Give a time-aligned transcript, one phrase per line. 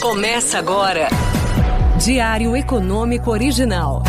[0.00, 1.08] Começa agora.
[1.98, 4.04] Diário Econômico Original.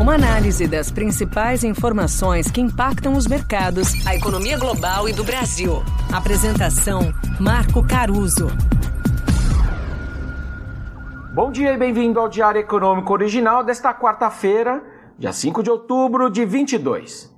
[0.00, 5.82] Uma análise das principais informações que impactam os mercados, a economia global e do Brasil.
[6.10, 8.48] Apresentação: Marco Caruso.
[11.34, 14.82] Bom dia e bem-vindo ao Diário Econômico Original desta quarta-feira,
[15.18, 17.30] dia 5 de outubro de 22.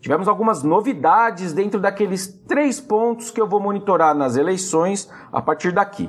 [0.00, 5.72] Tivemos algumas novidades dentro daqueles três pontos que eu vou monitorar nas eleições a partir
[5.72, 6.08] daqui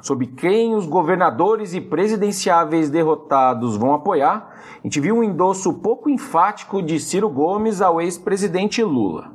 [0.00, 6.08] sobre quem os governadores e presidenciáveis derrotados vão apoiar, a gente viu um endosso pouco
[6.08, 9.30] enfático de Ciro Gomes ao ex-presidente Lula.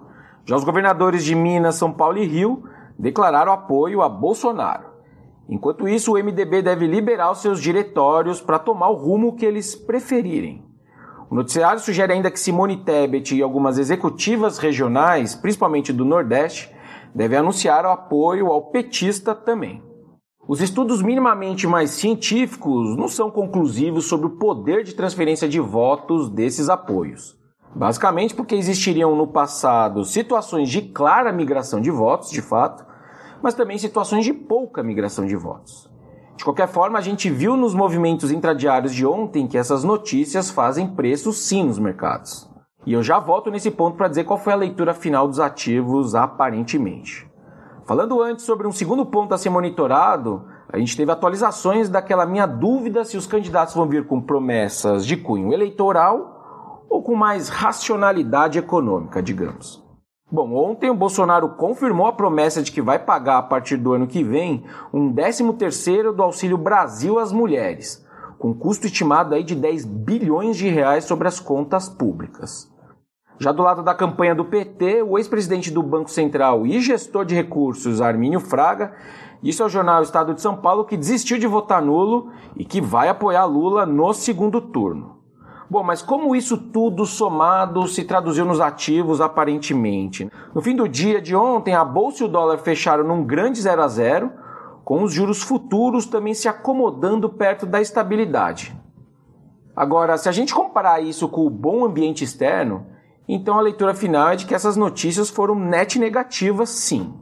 [0.45, 2.63] Já os governadores de Minas, São Paulo e Rio
[2.97, 4.85] declararam apoio a Bolsonaro.
[5.47, 9.75] Enquanto isso, o MDB deve liberar os seus diretórios para tomar o rumo que eles
[9.75, 10.63] preferirem.
[11.29, 16.73] O noticiário sugere ainda que Simone Tebet e algumas executivas regionais, principalmente do Nordeste,
[17.13, 19.81] devem anunciar o apoio ao petista também.
[20.47, 26.29] Os estudos minimamente mais científicos não são conclusivos sobre o poder de transferência de votos
[26.29, 27.35] desses apoios.
[27.73, 32.85] Basicamente porque existiriam no passado situações de clara migração de votos, de fato,
[33.41, 35.89] mas também situações de pouca migração de votos.
[36.37, 40.87] De qualquer forma, a gente viu nos movimentos intradiários de ontem que essas notícias fazem
[40.87, 42.47] preço sim nos mercados.
[42.85, 46.13] E eu já volto nesse ponto para dizer qual foi a leitura final dos ativos
[46.13, 47.27] aparentemente.
[47.85, 52.47] Falando antes sobre um segundo ponto a ser monitorado, a gente teve atualizações daquela minha
[52.47, 58.57] dúvida se os candidatos vão vir com promessas de cunho eleitoral ou com mais racionalidade
[58.57, 59.85] econômica, digamos.
[60.31, 64.07] Bom, ontem o Bolsonaro confirmou a promessa de que vai pagar a partir do ano
[64.07, 68.03] que vem um 13º do Auxílio Brasil às mulheres,
[68.39, 72.67] com custo estimado aí de 10 bilhões de reais sobre as contas públicas.
[73.37, 77.35] Já do lado da campanha do PT, o ex-presidente do Banco Central e gestor de
[77.35, 78.93] recursos, Armínio Fraga,
[79.41, 83.09] disse ao jornal Estado de São Paulo que desistiu de votar nulo e que vai
[83.09, 85.17] apoiar Lula no segundo turno.
[85.69, 90.31] Bom, mas como isso tudo somado se traduziu nos ativos aparentemente?
[90.53, 93.81] No fim do dia de ontem, a bolsa e o dólar fecharam num grande 0
[93.81, 94.31] a 0,
[94.85, 98.79] com os juros futuros também se acomodando perto da estabilidade.
[99.75, 102.85] Agora, se a gente comparar isso com o bom ambiente externo,
[103.27, 107.13] então a leitura final é de que essas notícias foram net negativas, sim.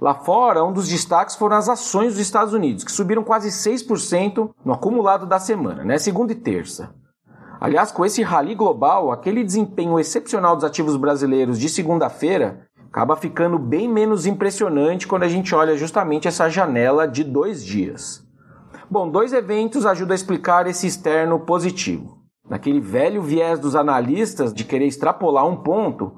[0.00, 4.50] Lá fora, um dos destaques foram as ações dos Estados Unidos, que subiram quase 6%
[4.64, 5.98] no acumulado da semana, né?
[5.98, 6.94] segunda e terça.
[7.60, 13.58] Aliás, com esse rally global, aquele desempenho excepcional dos ativos brasileiros de segunda-feira acaba ficando
[13.58, 18.22] bem menos impressionante quando a gente olha justamente essa janela de dois dias.
[18.90, 22.23] Bom, dois eventos ajudam a explicar esse externo positivo.
[22.54, 26.12] Naquele velho viés dos analistas de querer extrapolar um ponto,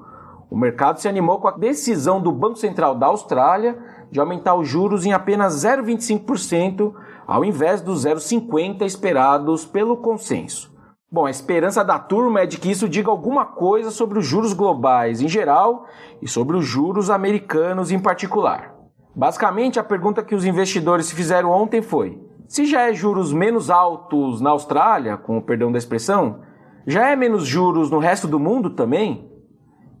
[0.51, 3.75] o mercado se animou com a decisão do Banco Central da Austrália
[4.11, 6.93] de aumentar os juros em apenas 0,25%
[7.25, 10.71] ao invés dos 0,50% esperados pelo consenso.
[11.11, 14.53] Bom, a esperança da turma é de que isso diga alguma coisa sobre os juros
[14.53, 15.87] globais em geral
[16.21, 18.75] e sobre os juros americanos em particular.
[19.15, 23.69] Basicamente, a pergunta que os investidores se fizeram ontem foi: se já é juros menos
[23.69, 26.39] altos na Austrália, com o perdão da expressão,
[26.85, 29.29] já é menos juros no resto do mundo também?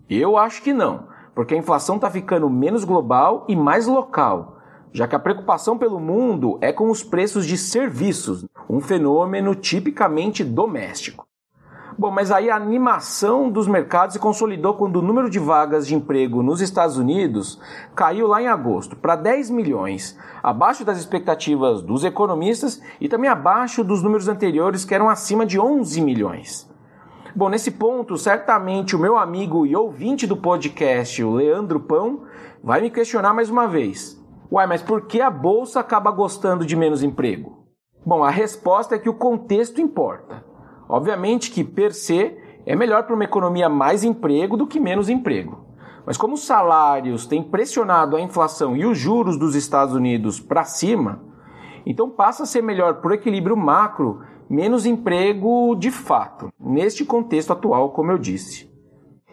[0.09, 4.59] Eu acho que não, porque a inflação está ficando menos global e mais local,
[4.93, 10.43] já que a preocupação pelo mundo é com os preços de serviços, um fenômeno tipicamente
[10.43, 11.26] doméstico.
[11.99, 15.95] Bom, mas aí a animação dos mercados se consolidou quando o número de vagas de
[15.95, 17.59] emprego nos Estados Unidos
[17.95, 23.83] caiu lá em agosto para 10 milhões, abaixo das expectativas dos economistas e também abaixo
[23.83, 26.69] dos números anteriores que eram acima de 11 milhões.
[27.35, 32.25] Bom, nesse ponto, certamente o meu amigo e ouvinte do podcast, o Leandro Pão,
[32.63, 34.23] vai me questionar mais uma vez.
[34.51, 37.65] Uai, mas por que a bolsa acaba gostando de menos emprego?
[38.05, 40.46] Bom, a resposta é que o contexto importa.
[40.89, 45.65] Obviamente que, per se, é melhor para uma economia mais emprego do que menos emprego.
[46.05, 50.63] Mas como os salários têm pressionado a inflação e os juros dos Estados Unidos para
[50.63, 51.21] cima,
[51.85, 57.51] então passa a ser melhor para o equilíbrio macro menos emprego de fato, neste contexto
[57.51, 58.66] atual, como eu disse.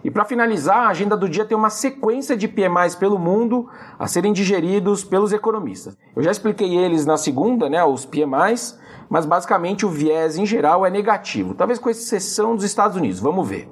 [0.04, 3.66] E para finalizar, a agenda do dia tem uma sequência de PMIs pelo mundo
[3.98, 5.96] a serem digeridos pelos economistas.
[6.14, 8.78] Eu já expliquei eles na segunda, né, os PMIs,
[9.08, 13.18] mas basicamente o viés em geral é negativo, talvez com exceção dos Estados Unidos.
[13.18, 13.66] Vamos ver.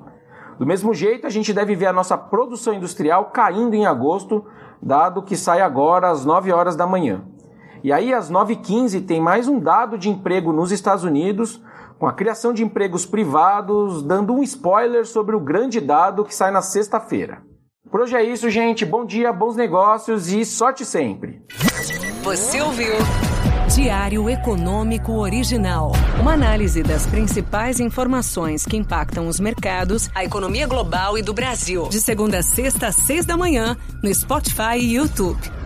[0.58, 4.44] Do mesmo jeito, a gente deve ver a nossa produção industrial caindo em agosto,
[4.81, 7.23] dado que sai agora às 9 horas da manhã.
[7.84, 11.61] E aí, às 9h15, tem mais um dado de emprego nos Estados Unidos,
[11.99, 16.52] com a criação de empregos privados, dando um spoiler sobre o grande dado que sai
[16.52, 17.43] na sexta-feira.
[17.90, 18.87] Por hoje é isso, gente.
[18.87, 21.43] Bom dia, bons negócios e sorte sempre.
[22.23, 22.94] Você ouviu?
[23.75, 25.93] Diário Econômico Original.
[26.20, 31.88] Uma análise das principais informações que impactam os mercados, a economia global e do Brasil.
[31.88, 35.62] De segunda a sexta, às seis da manhã, no Spotify e YouTube.